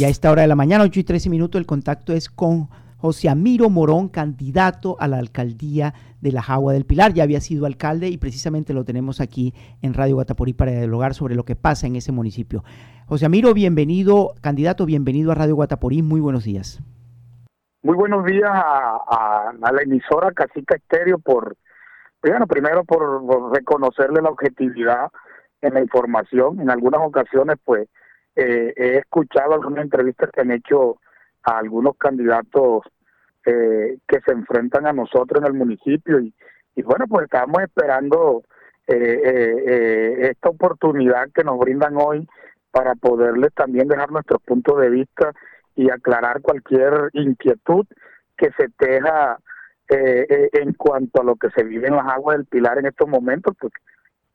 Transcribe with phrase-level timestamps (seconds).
[0.00, 2.68] Y a esta hora de la mañana, 8 y 13 minutos, el contacto es con
[2.98, 7.14] José Amiro Morón, candidato a la alcaldía de la Jagua del Pilar.
[7.14, 11.34] Ya había sido alcalde y precisamente lo tenemos aquí en Radio Guataporí para dialogar sobre
[11.34, 12.62] lo que pasa en ese municipio.
[13.06, 16.00] José Amiro, bienvenido, candidato, bienvenido a Radio Guataporí.
[16.00, 16.80] Muy buenos días.
[17.82, 21.56] Muy buenos días a, la emisora Casica Estéreo por,
[22.22, 25.10] bueno, primero por reconocerle la objetividad
[25.60, 26.60] en la información.
[26.60, 27.88] En algunas ocasiones, pues,
[28.40, 31.00] eh, he escuchado algunas entrevistas que han hecho
[31.42, 32.84] a algunos candidatos
[33.44, 36.32] eh, que se enfrentan a nosotros en el municipio y,
[36.76, 38.44] y bueno, pues estamos esperando
[38.86, 42.28] eh, esta oportunidad que nos brindan hoy
[42.70, 45.32] para poderles también dejar nuestros puntos de vista
[45.74, 47.86] y aclarar cualquier inquietud
[48.36, 49.38] que se teja
[49.88, 53.56] en cuanto a lo que se vive en las aguas del Pilar en estos momentos,
[53.58, 53.78] porque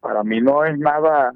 [0.01, 1.31] para mí no es nada,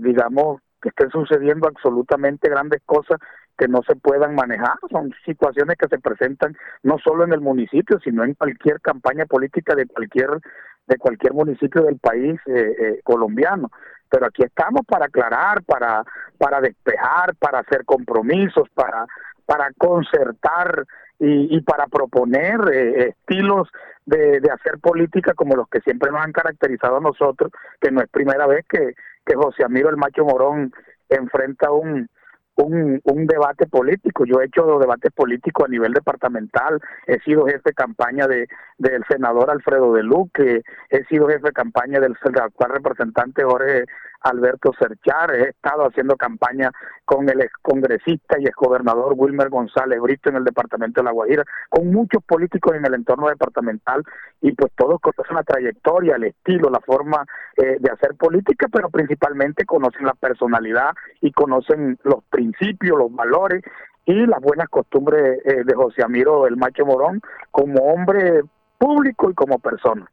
[0.00, 3.18] digamos, que estén sucediendo absolutamente grandes cosas
[3.56, 4.74] que no se puedan manejar.
[4.90, 9.74] Son situaciones que se presentan no solo en el municipio, sino en cualquier campaña política
[9.74, 10.40] de cualquier
[10.88, 13.70] de cualquier municipio del país eh, eh, colombiano.
[14.10, 16.02] Pero aquí estamos para aclarar, para
[16.36, 19.06] para despejar, para hacer compromisos, para
[19.46, 20.84] para concertar
[21.24, 23.68] y, para proponer eh, estilos
[24.06, 28.00] de, de hacer política como los que siempre nos han caracterizado a nosotros, que no
[28.00, 28.94] es primera vez que,
[29.24, 30.72] que José Amiro el Macho Morón
[31.08, 32.08] enfrenta un,
[32.56, 34.24] un, un debate político.
[34.24, 38.46] Yo he hecho debates políticos a nivel departamental, he sido jefe de campaña de
[38.82, 43.84] del senador Alfredo de Luque, he sido jefe de campaña del actual representante Jorge
[44.22, 46.70] Alberto Serchar, he estado haciendo campaña
[47.04, 51.92] con el excongresista y exgobernador Wilmer González Brito en el departamento de La Guajira, con
[51.92, 54.02] muchos políticos en el entorno departamental
[54.40, 57.24] y pues todos conocen la trayectoria, el estilo, la forma
[57.56, 63.62] eh, de hacer política, pero principalmente conocen la personalidad y conocen los principios, los valores
[64.04, 68.42] y las buenas costumbres eh, de José Amiro el Macho Morón como hombre
[68.78, 70.10] público y como persona.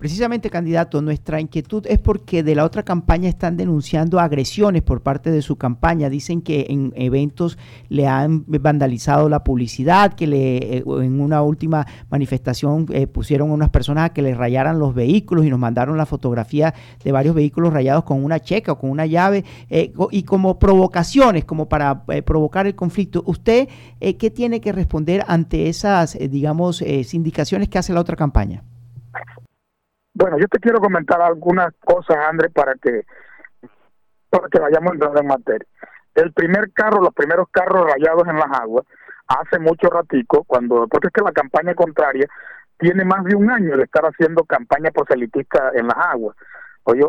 [0.00, 5.30] Precisamente, candidato, nuestra inquietud es porque de la otra campaña están denunciando agresiones por parte
[5.30, 6.08] de su campaña.
[6.08, 7.58] Dicen que en eventos
[7.90, 13.52] le han vandalizado la publicidad, que le, eh, en una última manifestación eh, pusieron a
[13.52, 16.72] unas personas a que le rayaran los vehículos y nos mandaron la fotografía
[17.04, 21.44] de varios vehículos rayados con una checa o con una llave eh, y como provocaciones,
[21.44, 23.22] como para provocar el conflicto.
[23.26, 23.68] ¿Usted
[24.00, 26.80] qué tiene que responder ante esas, digamos,
[27.12, 28.64] indicaciones que hace la otra campaña?
[30.20, 33.06] Bueno, yo te quiero comentar algunas cosas, Andrés, para que,
[34.28, 35.66] para que vayamos entrando en materia.
[36.14, 38.84] El primer carro, los primeros carros rayados en las aguas,
[39.26, 42.26] hace mucho ratico, cuando, porque es que la campaña contraria
[42.76, 46.36] tiene más de un año de estar haciendo campaña proselitista en las aguas.
[46.82, 47.06] Oye,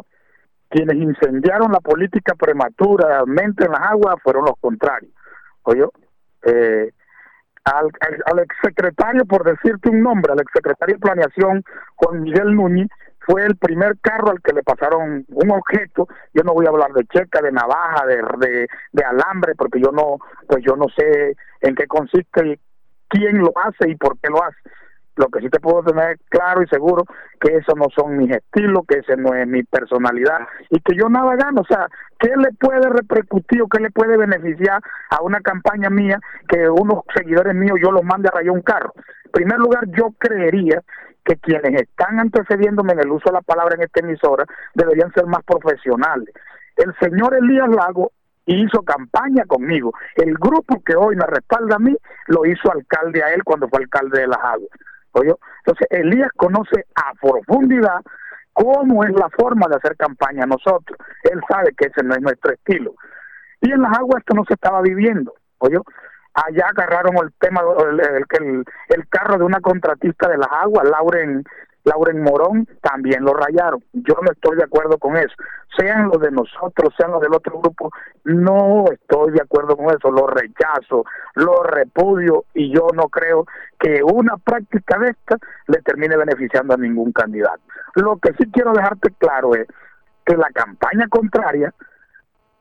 [0.69, 5.11] quienes incendiaron la política prematuramente en las aguas fueron los contrarios.
[5.63, 5.85] Oye,
[6.43, 6.91] eh,
[7.63, 7.89] al,
[8.25, 11.63] al, exsecretario, por decirte un nombre, al exsecretario de Planeación,
[11.95, 12.87] Juan Miguel Núñez,
[13.19, 16.07] fue el primer carro al que le pasaron un objeto.
[16.33, 19.91] Yo no voy a hablar de checa, de navaja, de, de, de alambre, porque yo
[19.91, 20.17] no,
[20.47, 22.59] pues yo no sé en qué consiste,
[23.07, 24.57] quién lo hace y por qué lo hace.
[25.17, 27.03] Lo que sí te puedo tener claro y seguro
[27.39, 30.39] que eso no son mis estilos, que ese no es mi personalidad
[30.69, 31.61] y que yo nada gano.
[31.61, 36.19] O sea, ¿qué le puede repercutir o qué le puede beneficiar a una campaña mía
[36.47, 38.93] que unos seguidores míos yo los mande a rayar un carro?
[39.25, 40.81] En primer lugar, yo creería
[41.25, 45.25] que quienes están antecediéndome en el uso de la palabra en esta emisora deberían ser
[45.25, 46.33] más profesionales.
[46.77, 48.11] El señor Elías Lago
[48.45, 49.93] hizo campaña conmigo.
[50.15, 51.95] El grupo que hoy me respalda a mí
[52.27, 54.69] lo hizo alcalde a él cuando fue alcalde de Las Aguas.
[55.13, 58.01] Entonces, Elías conoce a profundidad
[58.53, 60.97] cómo es la forma de hacer campaña nosotros.
[61.23, 62.93] Él sabe que ese no es nuestro estilo.
[63.61, 65.33] Y en las aguas esto no se estaba viviendo.
[65.59, 65.77] Oye,
[66.33, 71.43] allá agarraron el tema, el, el, el carro de una contratista de las aguas, Lauren
[71.83, 73.83] Lauren Morón también lo rayaron.
[73.93, 75.33] Yo no estoy de acuerdo con eso.
[75.77, 77.91] Sean los de nosotros, sean los del otro grupo,
[78.25, 80.11] no estoy de acuerdo con eso.
[80.11, 81.05] Lo rechazo,
[81.35, 83.45] lo repudio y yo no creo
[83.79, 85.37] que una práctica de esta
[85.67, 87.61] le termine beneficiando a ningún candidato.
[87.95, 89.67] Lo que sí quiero dejarte claro es
[90.25, 91.73] que la campaña contraria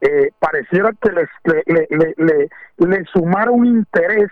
[0.01, 4.31] eh, pareciera que les, le, le, le, sumara un interés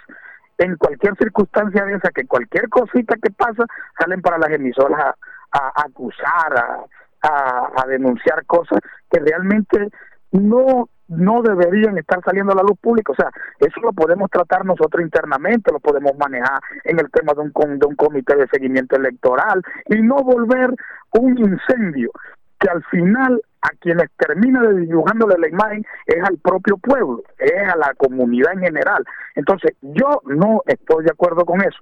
[0.58, 3.64] en cualquier circunstancia de esa, que cualquier cosita que pasa,
[3.98, 5.14] salen para las emisoras
[5.52, 6.86] a, acusar,
[7.22, 9.88] a, denunciar cosas que realmente
[10.32, 13.12] no no deberían estar saliendo a la luz pública.
[13.12, 17.40] O sea, eso lo podemos tratar nosotros internamente, lo podemos manejar en el tema de
[17.40, 20.68] un, de un comité de seguimiento electoral y no volver
[21.12, 22.10] un incendio
[22.58, 27.76] que al final a quienes termina dibujándole la imagen es al propio pueblo, es a
[27.76, 29.04] la comunidad en general.
[29.34, 31.78] Entonces, yo no estoy de acuerdo con eso.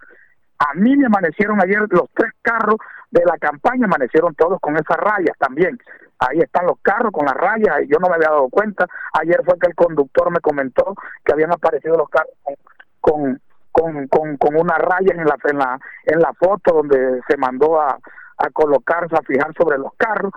[0.58, 2.76] A mí me amanecieron ayer los tres carros
[3.11, 5.78] de la campaña, amanecieron todos con esas rayas también.
[6.19, 8.87] Ahí están los carros con las rayas, yo no me había dado cuenta.
[9.20, 10.94] Ayer fue que el conductor me comentó
[11.25, 12.32] que habían aparecido los carros
[13.02, 13.38] con,
[13.70, 17.79] con, con, con, una raya en la, en la, en la foto donde se mandó
[17.79, 17.99] a,
[18.38, 20.32] a colocarse, a fijar sobre los carros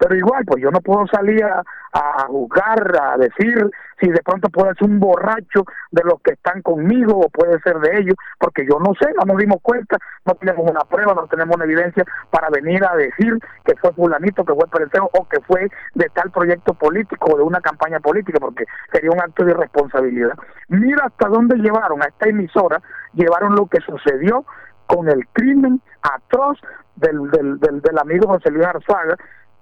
[0.00, 1.62] pero igual, pues yo no puedo salir a,
[1.92, 3.70] a, juzgar, a decir
[4.00, 7.78] si de pronto puede ser un borracho de los que están conmigo o puede ser
[7.80, 11.26] de ellos, porque yo no sé, no nos dimos cuenta, no tenemos una prueba, no
[11.26, 15.38] tenemos una evidencia para venir a decir que fue fulanito, que fue Pereceo o que
[15.42, 19.50] fue de tal proyecto político o de una campaña política, porque sería un acto de
[19.50, 20.32] irresponsabilidad.
[20.68, 22.80] Mira hasta dónde llevaron a esta emisora,
[23.12, 24.46] llevaron lo que sucedió
[24.86, 26.58] con el crimen atroz
[26.96, 29.16] del, del, del, amigo José Luis Arzuaga,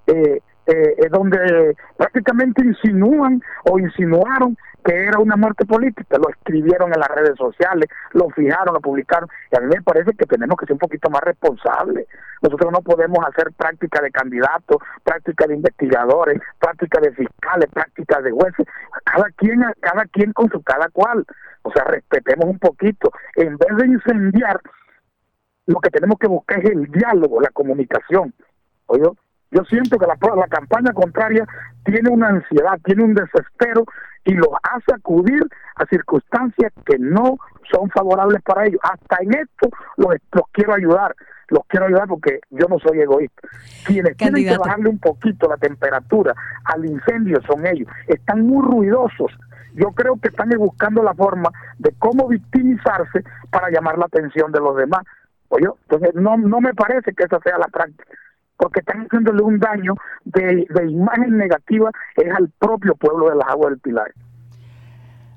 [0.09, 3.41] eh, eh, donde prácticamente insinúan
[3.71, 8.75] o insinuaron que era una muerte política, lo escribieron en las redes sociales, lo fijaron,
[8.75, 12.07] lo publicaron, y a mí me parece que tenemos que ser un poquito más responsables.
[12.43, 18.31] Nosotros no podemos hacer práctica de candidatos, práctica de investigadores, práctica de fiscales, práctica de
[18.31, 18.67] jueces,
[19.05, 21.25] cada quien, cada quien con su cada cual.
[21.63, 23.11] O sea, respetemos un poquito.
[23.37, 24.61] En vez de incendiar,
[25.67, 28.33] lo que tenemos que buscar es el diálogo, la comunicación.
[28.87, 29.03] Oye,
[29.51, 31.47] yo siento que la, la campaña contraria
[31.85, 33.85] tiene una ansiedad, tiene un desespero
[34.25, 35.43] y los hace acudir
[35.77, 37.39] a circunstancias que no
[37.73, 38.81] son favorables para ellos.
[38.83, 41.15] Hasta en esto los, los quiero ayudar,
[41.49, 43.49] los quiero ayudar porque yo no soy egoísta.
[43.87, 46.35] Quienes tienen que bajarle un poquito la temperatura
[46.65, 47.89] al incendio son ellos.
[48.07, 49.33] Están muy ruidosos.
[49.75, 54.61] Yo creo que están buscando la forma de cómo victimizarse para llamar la atención de
[54.61, 55.05] los demás.
[55.49, 58.05] Oye, entonces no, no me parece que esa sea la práctica
[58.59, 59.95] porque están haciéndole un daño
[60.25, 64.13] de, imagen negativa es al propio pueblo de las aguas del Pilar.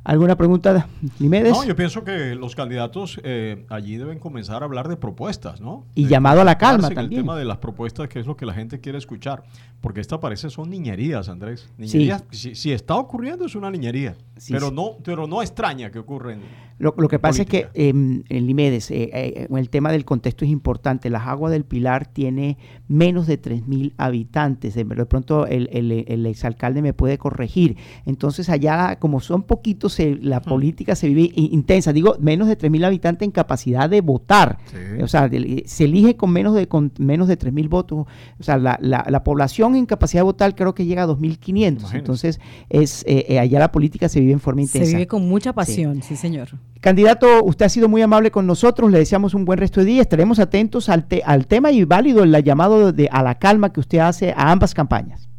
[0.04, 0.88] ¿Alguna pregunta,
[1.20, 1.54] Limedes?
[1.54, 5.86] No, yo pienso que los candidatos eh, allí deben comenzar a hablar de propuestas, ¿no?
[5.94, 7.20] Y llamado a la calma también.
[7.20, 9.44] El tema de las propuestas, que es lo que la gente quiere escuchar.
[9.80, 11.70] Porque esta parece son niñerías, Andrés.
[11.78, 14.16] Niñerías, si, está ocurriendo es una niñería.
[14.50, 16.42] pero, No, pero no extraña que ocurren.
[16.82, 20.46] Lo, lo que pasa es que em, en Limedes, eh, eh, el tema del contexto
[20.46, 21.12] es importante.
[21.12, 22.58] Las Aguas del Pilar tiene
[22.88, 24.74] menos de 3.000 habitantes.
[24.74, 27.78] De, pronto el, el, el, exalcalde me puede corregir.
[28.08, 31.94] Entonces allá, como son poquitos, la política se vive intensa.
[31.94, 34.58] Digo, menos de 3.000 habitantes en capacidad de votar.
[35.04, 35.30] O sea,
[35.66, 38.08] se elige con menos de, con menos de 3.000 votos.
[38.40, 41.94] O sea, la, la, población en capacidad de votar creo que llega a 2.500.
[41.94, 42.40] Entonces,
[42.70, 44.88] es eh, allá la política se vive en forma intensa.
[44.88, 46.50] Se vive con mucha pasión, sí señor.
[46.82, 50.02] Candidato, usted ha sido muy amable con nosotros, le deseamos un buen resto de día,
[50.02, 54.00] estaremos atentos al, al tema y válido el llamado de, a la calma que usted
[54.00, 55.30] hace a ambas campañas.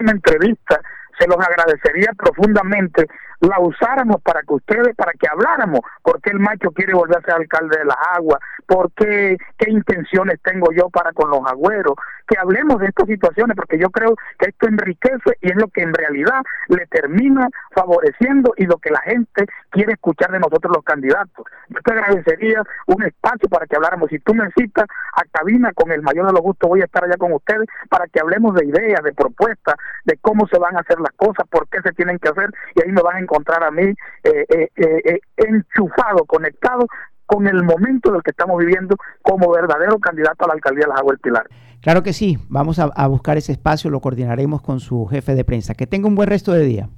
[0.00, 0.80] Una entrevista,
[1.18, 3.06] se los agradecería profundamente
[3.42, 7.22] la usáramos para que ustedes, para que habláramos, por qué el macho quiere volver a
[7.22, 11.94] ser alcalde de las aguas, por qué, qué intenciones tengo yo para con los agüeros,
[12.28, 15.82] que hablemos de estas situaciones, porque yo creo que esto enriquece y es lo que
[15.82, 20.84] en realidad le termina favoreciendo y lo que la gente quiere escuchar de nosotros los
[20.84, 21.44] candidatos.
[21.68, 24.08] Yo te agradecería un espacio para que habláramos.
[24.08, 27.16] Si tú necesitas a cabina, con el mayor de los gustos voy a estar allá
[27.18, 29.74] con ustedes para que hablemos de ideas, de propuestas,
[30.04, 32.82] de cómo se van a hacer las cosas, por qué se tienen que hacer y
[32.82, 33.94] ahí me van a encontrar a mí
[34.24, 36.86] eh, eh, eh, enchufado, conectado
[37.26, 40.98] con el momento del que estamos viviendo como verdadero candidato a la alcaldía de las
[40.98, 41.46] Aguas del Pilar.
[41.80, 45.44] Claro que sí, vamos a, a buscar ese espacio, lo coordinaremos con su jefe de
[45.44, 45.74] prensa.
[45.74, 46.88] Que tenga un buen resto de día.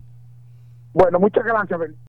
[0.92, 1.80] Bueno, muchas gracias.